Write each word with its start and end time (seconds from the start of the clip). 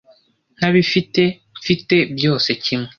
ntabifite 0.57 1.21
mfite 1.59 1.95
byose 2.15 2.49
kimwe 2.63 2.89